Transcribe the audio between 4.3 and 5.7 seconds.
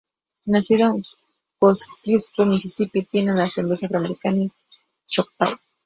y choctaw.